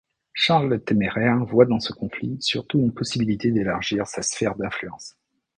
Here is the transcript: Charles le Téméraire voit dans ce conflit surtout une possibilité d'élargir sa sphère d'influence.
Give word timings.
Charles 0.33 0.67
le 0.67 0.83
Téméraire 0.83 1.45
voit 1.45 1.67
dans 1.67 1.79
ce 1.79 1.93
conflit 1.93 2.35
surtout 2.41 2.79
une 2.79 2.91
possibilité 2.91 3.51
d'élargir 3.51 4.07
sa 4.07 4.23
sphère 4.23 4.55
d'influence. 4.55 5.15